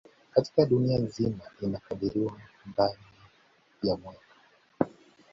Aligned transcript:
Katika 0.33 0.65
dunia 0.65 0.99
nzima 0.99 1.43
inakadiriwa 1.61 2.39
ndani 2.67 2.97
ya 3.83 3.95
mwaka 3.95 4.25